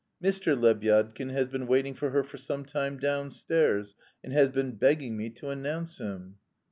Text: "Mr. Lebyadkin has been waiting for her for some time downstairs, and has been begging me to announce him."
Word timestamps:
"Mr. 0.19 0.59
Lebyadkin 0.59 1.29
has 1.29 1.45
been 1.47 1.67
waiting 1.67 1.93
for 1.93 2.09
her 2.09 2.23
for 2.23 2.37
some 2.37 2.65
time 2.65 2.97
downstairs, 2.97 3.93
and 4.23 4.33
has 4.33 4.49
been 4.49 4.71
begging 4.71 5.15
me 5.15 5.29
to 5.29 5.49
announce 5.49 5.99
him." 5.99 6.37